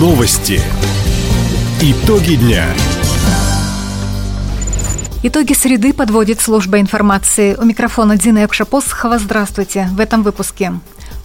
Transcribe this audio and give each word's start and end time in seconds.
Новости. 0.00 0.62
Итоги 1.82 2.36
дня. 2.36 2.64
Итоги 5.22 5.52
среды 5.52 5.92
подводит 5.92 6.40
служба 6.40 6.80
информации. 6.80 7.54
У 7.54 7.66
микрофона 7.66 8.16
Дина 8.16 8.46
Экшапосхова. 8.46 9.18
Здравствуйте. 9.18 9.90
В 9.92 10.00
этом 10.00 10.22
выпуске. 10.22 10.72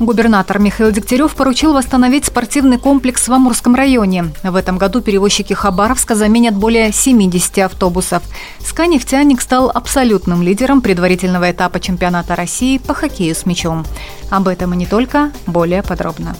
Губернатор 0.00 0.58
Михаил 0.58 0.90
Дегтярев 0.90 1.36
поручил 1.36 1.72
восстановить 1.72 2.24
спортивный 2.24 2.78
комплекс 2.78 3.28
в 3.28 3.32
Амурском 3.32 3.76
районе. 3.76 4.32
В 4.42 4.56
этом 4.56 4.76
году 4.76 5.00
перевозчики 5.00 5.52
Хабаровска 5.52 6.16
заменят 6.16 6.56
более 6.56 6.92
70 6.92 7.58
автобусов. 7.60 8.24
СКА 8.58 8.88
«Нефтяник» 8.88 9.40
стал 9.40 9.70
абсолютным 9.70 10.42
лидером 10.42 10.80
предварительного 10.80 11.52
этапа 11.52 11.78
чемпионата 11.78 12.34
России 12.34 12.78
по 12.78 12.92
хоккею 12.92 13.36
с 13.36 13.46
мячом. 13.46 13.86
Об 14.30 14.48
этом 14.48 14.74
и 14.74 14.76
не 14.76 14.86
только, 14.86 15.30
более 15.46 15.84
подробно. 15.84 16.34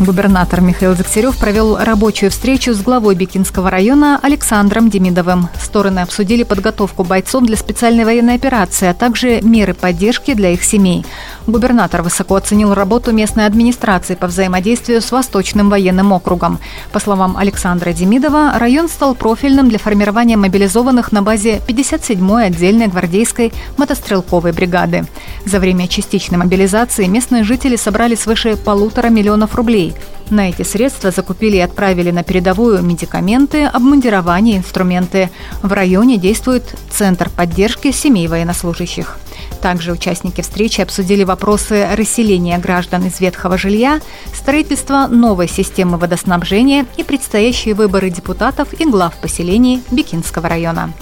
Губернатор 0.00 0.60
Михаил 0.60 0.94
Дегтярев 0.94 1.36
провел 1.38 1.76
рабочую 1.76 2.30
встречу 2.30 2.72
с 2.72 2.80
главой 2.80 3.16
Бикинского 3.16 3.68
района 3.68 4.20
Александром 4.22 4.90
Демидовым. 4.90 5.48
Стороны 5.60 5.98
обсудили 5.98 6.44
подготовку 6.44 7.02
бойцов 7.02 7.44
для 7.44 7.56
специальной 7.56 8.04
военной 8.04 8.36
операции, 8.36 8.86
а 8.86 8.94
также 8.94 9.40
меры 9.40 9.74
поддержки 9.74 10.34
для 10.34 10.50
их 10.50 10.62
семей. 10.62 11.04
Губернатор 11.48 12.02
высоко 12.02 12.36
оценил 12.36 12.74
работу 12.74 13.10
местной 13.10 13.46
администрации 13.46 14.14
по 14.14 14.28
взаимодействию 14.28 15.02
с 15.02 15.10
Восточным 15.10 15.68
военным 15.68 16.12
округом. 16.12 16.60
По 16.92 17.00
словам 17.00 17.36
Александра 17.36 17.92
Демидова, 17.92 18.52
район 18.56 18.88
стал 18.88 19.16
профильным 19.16 19.68
для 19.68 19.80
формирования 19.80 20.36
мобилизованных 20.36 21.10
на 21.10 21.22
базе 21.22 21.60
57-й 21.66 22.46
отдельной 22.46 22.86
гвардейской 22.86 23.52
мотострелковой 23.76 24.52
бригады. 24.52 25.06
За 25.44 25.58
время 25.58 25.88
частичной 25.88 26.38
мобилизации 26.38 27.06
местные 27.06 27.42
жители 27.42 27.74
собрали 27.74 28.14
свыше 28.14 28.56
полутора 28.56 29.08
миллионов 29.08 29.56
рублей. 29.56 29.87
На 30.30 30.50
эти 30.50 30.62
средства 30.62 31.10
закупили 31.10 31.56
и 31.56 31.60
отправили 31.60 32.10
на 32.10 32.22
передовую 32.22 32.82
медикаменты, 32.82 33.64
обмундирование, 33.64 34.58
инструменты. 34.58 35.30
В 35.62 35.72
районе 35.72 36.18
действует 36.18 36.74
Центр 36.90 37.30
поддержки 37.30 37.90
семей 37.92 38.28
военнослужащих. 38.28 39.18
Также 39.62 39.92
участники 39.92 40.42
встречи 40.42 40.80
обсудили 40.80 41.24
вопросы 41.24 41.88
расселения 41.94 42.58
граждан 42.58 43.06
из 43.06 43.20
ветхого 43.20 43.56
жилья, 43.56 44.00
строительства 44.34 45.06
новой 45.06 45.48
системы 45.48 45.96
водоснабжения 45.96 46.86
и 46.96 47.04
предстоящие 47.04 47.74
выборы 47.74 48.10
депутатов 48.10 48.68
и 48.78 48.84
глав 48.84 49.16
поселений 49.16 49.82
Бикинского 49.90 50.48
района. 50.48 50.92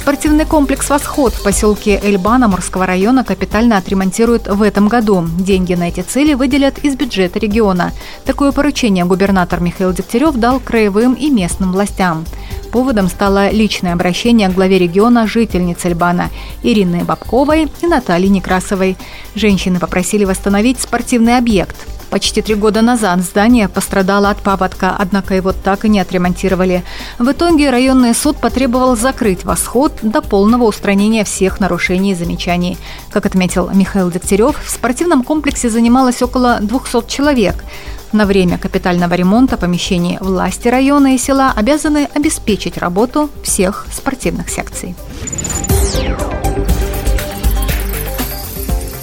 Спортивный 0.00 0.46
комплекс 0.46 0.88
«Восход» 0.88 1.34
в 1.34 1.42
поселке 1.42 2.00
Эльбана 2.02 2.48
Морского 2.48 2.86
района 2.86 3.22
капитально 3.22 3.76
отремонтируют 3.76 4.48
в 4.48 4.62
этом 4.62 4.88
году. 4.88 5.26
Деньги 5.38 5.74
на 5.74 5.88
эти 5.88 6.00
цели 6.00 6.32
выделят 6.32 6.78
из 6.78 6.96
бюджета 6.96 7.38
региона. 7.38 7.92
Такое 8.24 8.50
поручение 8.50 9.04
губернатор 9.04 9.60
Михаил 9.60 9.92
Дегтярев 9.92 10.36
дал 10.36 10.58
краевым 10.58 11.12
и 11.12 11.28
местным 11.28 11.72
властям. 11.72 12.24
Поводом 12.72 13.08
стало 13.08 13.50
личное 13.50 13.92
обращение 13.92 14.48
к 14.48 14.54
главе 14.54 14.78
региона 14.78 15.26
жительниц 15.26 15.84
Эльбана 15.84 16.30
Ирины 16.62 17.04
Бабковой 17.04 17.70
и 17.82 17.86
Натальи 17.86 18.28
Некрасовой. 18.28 18.96
Женщины 19.34 19.78
попросили 19.78 20.24
восстановить 20.24 20.80
спортивный 20.80 21.36
объект– 21.36 21.76
Почти 22.10 22.42
три 22.42 22.56
года 22.56 22.82
назад 22.82 23.20
здание 23.20 23.68
пострадало 23.68 24.30
от 24.30 24.38
паводка, 24.38 24.96
однако 24.98 25.34
его 25.34 25.52
так 25.52 25.84
и 25.84 25.88
не 25.88 26.00
отремонтировали. 26.00 26.82
В 27.18 27.30
итоге 27.30 27.70
районный 27.70 28.14
суд 28.14 28.36
потребовал 28.36 28.96
закрыть 28.96 29.44
восход 29.44 29.92
до 30.02 30.20
полного 30.20 30.64
устранения 30.64 31.24
всех 31.24 31.60
нарушений 31.60 32.12
и 32.12 32.16
замечаний. 32.16 32.78
Как 33.10 33.26
отметил 33.26 33.70
Михаил 33.72 34.10
Дегтярев, 34.10 34.56
в 34.64 34.68
спортивном 34.68 35.22
комплексе 35.22 35.70
занималось 35.70 36.20
около 36.20 36.58
200 36.60 37.08
человек. 37.08 37.64
На 38.12 38.26
время 38.26 38.58
капитального 38.58 39.14
ремонта 39.14 39.56
помещений 39.56 40.18
власти 40.20 40.66
района 40.66 41.14
и 41.14 41.18
села 41.18 41.52
обязаны 41.54 42.08
обеспечить 42.12 42.76
работу 42.76 43.30
всех 43.44 43.86
спортивных 43.92 44.48
секций. 44.48 44.96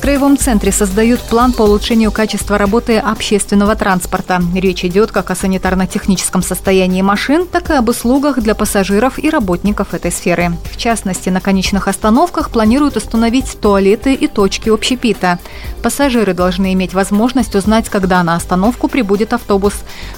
Краевом 0.07 0.37
центре 0.37 0.71
создают 0.71 1.19
план 1.19 1.51
по 1.51 1.63
улучшению 1.63 2.13
качества 2.13 2.57
работы 2.57 2.97
общественного 2.97 3.75
транспорта. 3.75 4.41
Речь 4.55 4.85
идет 4.85 5.11
как 5.11 5.31
о 5.31 5.35
санитарно-техническом 5.35 6.41
состоянии 6.41 7.01
машин, 7.01 7.45
так 7.45 7.69
и 7.71 7.73
об 7.73 7.89
услугах 7.89 8.39
для 8.39 8.55
пассажиров 8.55 9.19
и 9.19 9.29
работников 9.29 9.93
этой 9.93 10.13
сферы. 10.13 10.53
В 10.71 10.77
частности, 10.77 11.27
на 11.27 11.41
конечных 11.41 11.89
остановках 11.89 12.51
планируют 12.51 12.95
установить 12.95 13.59
туалеты 13.59 14.13
и 14.13 14.29
точки 14.29 14.69
общепита. 14.69 15.39
Пассажиры 15.83 16.33
должны 16.33 16.71
иметь 16.71 16.93
возможность 16.93 17.53
узнать, 17.55 17.89
когда 17.89 18.23
на 18.23 18.35
остановку 18.35 18.87
прибудет 18.87 19.33
автобус. 19.33 19.73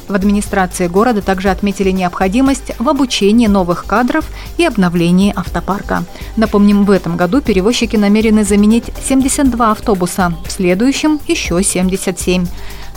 В 0.07 0.13
администрации 0.13 0.85
города 0.85 1.23
также 1.23 1.49
отметили 1.49 1.89
необходимость 1.89 2.73
в 2.78 2.88
обучении 2.89 3.47
новых 3.47 3.85
кадров 3.85 4.25
и 4.57 4.66
обновлении 4.66 5.33
автопарка. 5.35 6.03
Напомним, 6.38 6.85
в 6.85 6.91
этом 6.91 7.17
году 7.17 7.41
перевозчики 7.41 7.95
намерены 7.95 8.44
заменить 8.44 8.85
72 9.03 9.78
автобуса, 9.79 10.34
в 10.45 10.51
следующем 10.51 11.19
еще 11.28 11.63
77. 11.63 12.45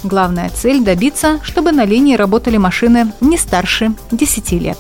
Главная 0.03 0.50
цель– 0.50 0.82
добиться, 0.84 1.38
чтобы 1.43 1.70
на 1.70 1.84
линии 1.84 2.16
работали 2.16 2.56
машины 2.56 3.12
не 3.20 3.38
старше 3.38 3.93
10 4.10 4.53
лет. 4.53 4.78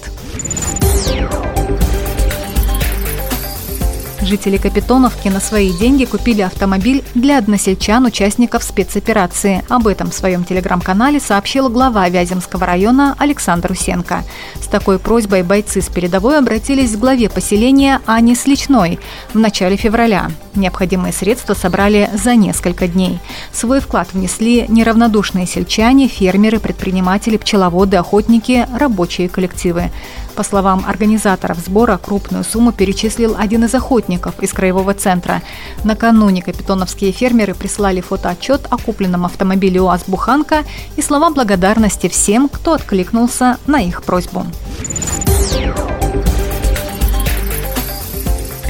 Жители 4.22 4.56
Капитоновки 4.56 5.28
на 5.28 5.40
свои 5.40 5.72
деньги 5.72 6.04
купили 6.04 6.42
автомобиль 6.42 7.04
для 7.14 7.38
односельчан 7.38 8.04
участников 8.04 8.62
спецоперации. 8.62 9.64
Об 9.68 9.88
этом 9.88 10.10
в 10.10 10.14
своем 10.14 10.44
телеграм-канале 10.44 11.18
сообщил 11.20 11.68
глава 11.68 12.08
Вяземского 12.08 12.64
района 12.64 13.16
Александр 13.18 13.72
Усенко. 13.72 14.24
С 14.60 14.68
такой 14.68 14.98
просьбой 14.98 15.42
бойцы 15.42 15.82
с 15.82 15.88
передовой 15.88 16.38
обратились 16.38 16.92
к 16.92 16.98
главе 16.98 17.28
поселения 17.28 18.00
Ане 18.06 18.36
Сличной 18.36 19.00
в 19.34 19.38
начале 19.38 19.76
февраля. 19.76 20.30
Необходимые 20.54 21.14
средства 21.14 21.54
собрали 21.54 22.10
за 22.12 22.34
несколько 22.34 22.86
дней. 22.86 23.20
Свой 23.52 23.80
вклад 23.80 24.12
внесли 24.12 24.66
неравнодушные 24.68 25.46
сельчане, 25.46 26.08
фермеры, 26.08 26.60
предприниматели, 26.60 27.38
пчеловоды, 27.38 27.96
охотники, 27.96 28.66
рабочие 28.78 29.30
коллективы. 29.30 29.90
По 30.34 30.42
словам 30.42 30.84
организаторов 30.86 31.58
сбора, 31.58 31.96
крупную 31.96 32.44
сумму 32.44 32.72
перечислил 32.72 33.34
один 33.38 33.64
из 33.64 33.74
охотников 33.74 34.40
из 34.40 34.52
краевого 34.52 34.92
центра. 34.92 35.42
Накануне 35.84 36.42
капитоновские 36.42 37.12
фермеры 37.12 37.54
прислали 37.54 38.02
фотоотчет 38.02 38.66
о 38.68 38.76
купленном 38.76 39.24
автомобиле 39.24 39.80
УАЗ 39.80 40.04
«Буханка» 40.06 40.64
и 40.96 41.02
слова 41.02 41.30
благодарности 41.30 42.08
всем, 42.08 42.48
кто 42.50 42.74
откликнулся 42.74 43.56
на 43.66 43.80
их 43.80 44.02
просьбу. 44.02 44.46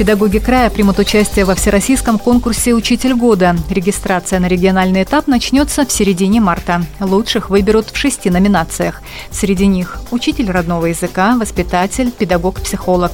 Педагоги 0.03 0.39
края 0.39 0.69
примут 0.69 0.99
участие 0.99 1.45
во 1.45 1.55
всероссийском 1.55 2.19
конкурсе 2.19 2.73
«Учитель 2.73 3.13
года». 3.13 3.55
Регистрация 3.69 4.41
на 4.41 4.49
региональный 4.49 5.03
этап 5.03 5.27
начнется 5.27 5.85
в 5.85 5.91
середине 5.93 6.41
марта. 6.41 6.85
Лучших 6.99 7.49
выберут 7.49 7.89
в 7.89 7.95
шести 7.95 8.29
номинациях. 8.29 9.01
Среди 9.31 9.65
них– 9.65 10.01
учитель 10.11 10.51
родного 10.51 10.87
языка, 10.87 11.37
воспитатель, 11.37 12.11
педагог-психолог. 12.11 13.13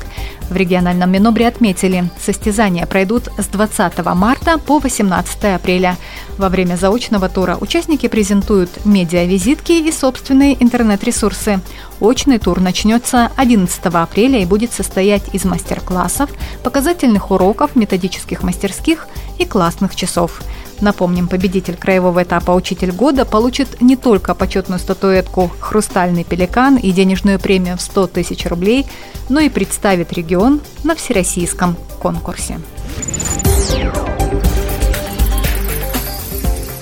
В 0.50 0.56
региональном 0.56 1.12
Минобре 1.12 1.48
отметили, 1.48 2.10
состязания 2.20 2.88
пройдут 2.88 3.28
с 3.38 3.46
20 3.46 4.04
марта 4.16 4.58
по 4.58 4.80
18 4.80 5.44
апреля. 5.44 5.96
Во 6.40 6.50
время 6.50 6.76
заочного 6.76 7.30
тура 7.30 7.56
участники 7.62 8.08
презентуют 8.08 8.84
медиавизитки 8.84 9.74
и 9.74 9.92
собственные 9.92 10.58
интернет-ресурсы. 10.64 11.60
Очный 12.00 12.40
тур 12.40 12.62
начнется 12.62 13.32
11 13.36 13.86
апреля 13.86 14.42
и 14.42 14.46
будет 14.46 14.72
состоять 14.72 15.24
из 15.34 15.44
мастер-классов, 15.46 16.30
показательных 16.64 17.32
уроков, 17.32 17.76
методических 17.76 18.44
мастерских 18.44 19.08
и 19.38 19.46
классных 19.46 19.96
часов. 19.96 20.42
Напомним, 20.82 21.28
победитель 21.28 21.76
краевого 21.76 22.24
этапа 22.24 22.52
«Учитель 22.52 22.92
года» 22.92 23.26
получит 23.26 23.82
не 23.82 23.98
только 23.98 24.34
почетную 24.34 24.80
статуэтку 24.80 25.52
«Хрустальный 25.60 26.24
пеликан» 26.24 26.78
и 26.78 26.92
денежную 26.92 27.38
премию 27.38 27.78
в 27.78 27.82
100 27.82 28.08
тысяч 28.08 28.46
рублей, 28.46 28.86
но 29.28 29.42
и 29.42 29.50
представит 29.50 30.14
регион 30.14 30.62
на 30.84 30.96
всероссийском 30.96 31.76
конкурсе. 32.00 32.60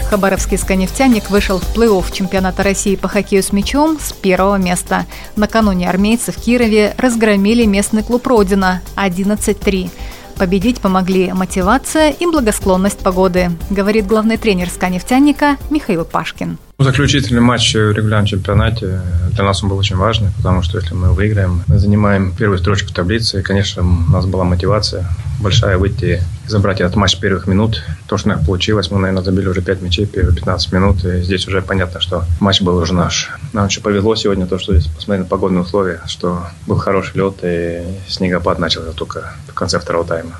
Хабаровский 0.09 0.57
«Сканефтяник» 0.57 1.29
вышел 1.29 1.59
в 1.59 1.75
плей-офф 1.75 2.13
чемпионата 2.13 2.63
России 2.63 2.95
по 2.95 3.09
хоккею 3.09 3.43
с 3.43 3.51
мячом 3.51 3.99
с 3.99 4.13
первого 4.13 4.55
места. 4.55 5.05
Накануне 5.35 5.89
армейцы 5.89 6.31
в 6.31 6.37
Кирове 6.37 6.95
разгромили 6.97 7.65
местный 7.65 8.03
клуб 8.03 8.25
«Родина» 8.25 8.81
11-3. 8.95 9.89
Победить 10.37 10.79
помогли 10.79 11.33
мотивация 11.33 12.11
и 12.11 12.25
благосклонность 12.25 12.99
погоды, 12.99 13.51
говорит 13.69 14.07
главный 14.07 14.37
тренер 14.37 14.69
«Сканефтяника» 14.69 15.57
Михаил 15.69 16.05
Пашкин. 16.05 16.57
Заключительный 16.79 17.41
матч 17.41 17.73
в 17.73 17.91
регулярном 17.91 18.27
чемпионате 18.27 19.01
для 19.31 19.43
нас 19.43 19.63
он 19.63 19.69
был 19.69 19.77
очень 19.77 19.95
важный, 19.95 20.29
потому 20.37 20.61
что 20.61 20.77
если 20.77 20.93
мы 20.93 21.11
выиграем, 21.11 21.63
мы 21.65 21.79
занимаем 21.79 22.31
первую 22.31 22.59
строчку 22.59 22.89
в 22.89 22.93
таблице. 22.93 23.39
И, 23.39 23.43
конечно, 23.43 23.81
у 23.81 24.11
нас 24.11 24.27
была 24.27 24.43
мотивация 24.43 25.09
большая 25.39 25.79
выйти 25.79 26.05
и 26.05 26.49
забрать 26.49 26.79
этот 26.79 26.95
матч 26.95 27.19
первых 27.19 27.47
минут. 27.47 27.83
То, 28.07 28.17
что 28.17 28.37
получилось, 28.45 28.91
мы, 28.91 28.99
наверное, 28.99 29.23
забили 29.23 29.47
уже 29.47 29.63
5 29.63 29.81
мячей 29.81 30.05
первые 30.05 30.35
15 30.35 30.71
минут. 30.71 31.03
И 31.03 31.21
здесь 31.23 31.47
уже 31.47 31.63
понятно, 31.63 31.99
что 31.99 32.25
матч 32.39 32.61
был 32.61 32.77
уже 32.77 32.93
наш. 32.93 33.31
Нам 33.53 33.65
очень 33.65 33.81
повезло 33.81 34.15
сегодня 34.15 34.45
то, 34.45 34.59
что 34.59 34.77
здесь 34.77 34.91
посмотрели 34.91 35.23
на 35.23 35.29
погодные 35.29 35.61
условия, 35.63 36.01
что 36.05 36.45
был 36.67 36.77
хороший 36.77 37.17
лед 37.17 37.37
и 37.41 37.81
снегопад 38.07 38.59
начался 38.59 38.91
только 38.91 39.33
в 39.47 39.53
конце 39.55 39.79
второго 39.79 40.05
тайма. 40.05 40.35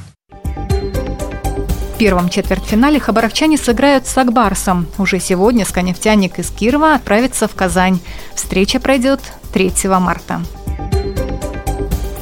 Первом 1.97 2.29
четвертьфинале 2.29 2.99
хабаровчане 2.99 3.57
сыграют 3.57 4.05
с 4.05 4.15
Акбарсом. 4.15 4.85
Уже 4.99 5.19
сегодня 5.19 5.65
сканефтяник 5.65 6.37
из 6.37 6.51
Кирова 6.51 6.93
отправится 6.93 7.47
в 7.47 7.55
Казань. 7.55 7.99
Встреча 8.35 8.79
пройдет 8.79 9.19
3 9.53 9.73
марта. 9.99 10.41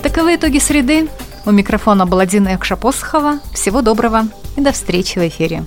Таковы 0.01 0.35
итоги 0.35 0.59
среды. 0.59 1.09
У 1.45 1.51
микрофона 1.51 2.05
была 2.05 2.25
Дина 2.25 2.55
Экшапосхова. 2.55 3.39
Всего 3.53 3.81
доброго 3.81 4.29
и 4.55 4.61
до 4.61 4.71
встречи 4.71 5.19
в 5.19 5.27
эфире. 5.27 5.65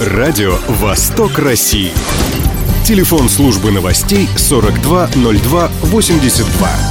Радио 0.00 0.54
«Восток 0.68 1.36
России». 1.38 1.90
Телефон 2.84 3.28
службы 3.28 3.72
новостей 3.72 4.28
420282. 4.36 6.89